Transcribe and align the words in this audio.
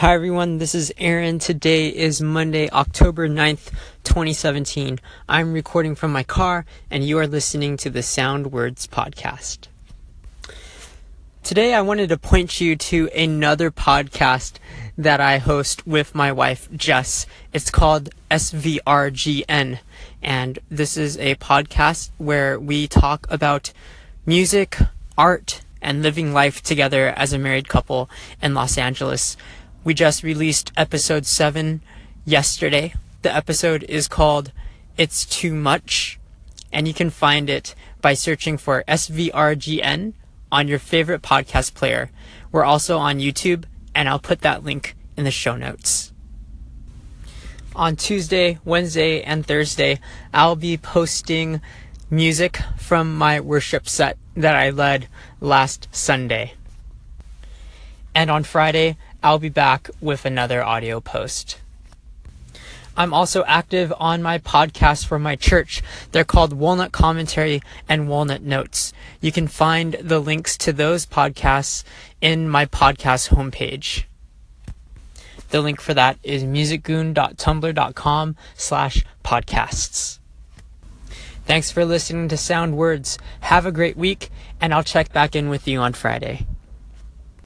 Hi 0.00 0.14
everyone, 0.14 0.56
this 0.56 0.74
is 0.74 0.90
Aaron. 0.96 1.38
Today 1.38 1.88
is 1.88 2.22
Monday, 2.22 2.70
October 2.70 3.28
9th, 3.28 3.70
2017. 4.04 4.98
I'm 5.28 5.52
recording 5.52 5.94
from 5.94 6.10
my 6.10 6.22
car 6.22 6.64
and 6.90 7.04
you 7.04 7.18
are 7.18 7.26
listening 7.26 7.76
to 7.76 7.90
the 7.90 8.02
Sound 8.02 8.50
Words 8.50 8.86
podcast. 8.86 9.68
Today 11.42 11.74
I 11.74 11.82
wanted 11.82 12.08
to 12.08 12.16
point 12.16 12.62
you 12.62 12.76
to 12.76 13.10
another 13.14 13.70
podcast 13.70 14.54
that 14.96 15.20
I 15.20 15.36
host 15.36 15.86
with 15.86 16.14
my 16.14 16.32
wife 16.32 16.72
Jess. 16.74 17.26
It's 17.52 17.70
called 17.70 18.08
SVRGN 18.30 19.80
and 20.22 20.58
this 20.70 20.96
is 20.96 21.18
a 21.18 21.34
podcast 21.34 22.08
where 22.16 22.58
we 22.58 22.88
talk 22.88 23.26
about 23.28 23.74
music, 24.24 24.78
art, 25.18 25.60
and 25.82 26.02
living 26.02 26.32
life 26.32 26.62
together 26.62 27.08
as 27.08 27.34
a 27.34 27.38
married 27.38 27.68
couple 27.68 28.08
in 28.40 28.54
Los 28.54 28.78
Angeles. 28.78 29.36
We 29.82 29.94
just 29.94 30.22
released 30.22 30.72
episode 30.76 31.24
7 31.24 31.80
yesterday. 32.26 32.92
The 33.22 33.34
episode 33.34 33.82
is 33.84 34.08
called 34.08 34.52
It's 34.98 35.24
Too 35.24 35.54
Much, 35.54 36.20
and 36.70 36.86
you 36.86 36.92
can 36.92 37.08
find 37.08 37.48
it 37.48 37.74
by 38.02 38.12
searching 38.12 38.58
for 38.58 38.84
SVRGN 38.86 40.12
on 40.52 40.68
your 40.68 40.78
favorite 40.78 41.22
podcast 41.22 41.72
player. 41.72 42.10
We're 42.52 42.64
also 42.64 42.98
on 42.98 43.20
YouTube, 43.20 43.64
and 43.94 44.06
I'll 44.06 44.18
put 44.18 44.42
that 44.42 44.62
link 44.62 44.96
in 45.16 45.24
the 45.24 45.30
show 45.30 45.56
notes. 45.56 46.12
On 47.74 47.96
Tuesday, 47.96 48.58
Wednesday, 48.66 49.22
and 49.22 49.46
Thursday, 49.46 49.98
I'll 50.34 50.56
be 50.56 50.76
posting 50.76 51.62
music 52.10 52.58
from 52.76 53.16
my 53.16 53.40
worship 53.40 53.88
set 53.88 54.18
that 54.36 54.56
I 54.56 54.68
led 54.68 55.08
last 55.40 55.88
Sunday. 55.90 56.52
And 58.14 58.30
on 58.30 58.42
Friday, 58.44 58.98
I'll 59.22 59.38
be 59.38 59.48
back 59.48 59.90
with 60.00 60.24
another 60.24 60.62
audio 60.62 61.00
post. 61.00 61.58
I'm 62.96 63.14
also 63.14 63.44
active 63.44 63.92
on 63.98 64.22
my 64.22 64.38
podcast 64.38 65.06
for 65.06 65.18
my 65.18 65.36
church. 65.36 65.82
They're 66.12 66.24
called 66.24 66.52
Walnut 66.52 66.92
Commentary 66.92 67.62
and 67.88 68.08
Walnut 68.08 68.42
Notes. 68.42 68.92
You 69.20 69.32
can 69.32 69.46
find 69.46 69.94
the 69.94 70.18
links 70.18 70.58
to 70.58 70.72
those 70.72 71.06
podcasts 71.06 71.84
in 72.20 72.48
my 72.48 72.66
podcast 72.66 73.30
homepage. 73.30 74.04
The 75.50 75.60
link 75.60 75.80
for 75.80 75.94
that 75.94 76.18
is 76.22 76.44
musicgoon.tumblr.com 76.44 78.36
slash 78.54 79.04
podcasts. 79.24 80.18
Thanks 81.46 81.70
for 81.70 81.84
listening 81.84 82.28
to 82.28 82.36
Sound 82.36 82.76
Words. 82.76 83.18
Have 83.40 83.66
a 83.66 83.72
great 83.72 83.96
week, 83.96 84.30
and 84.60 84.72
I'll 84.72 84.84
check 84.84 85.12
back 85.12 85.34
in 85.34 85.48
with 85.48 85.66
you 85.66 85.80
on 85.80 85.92
Friday. 85.92 86.46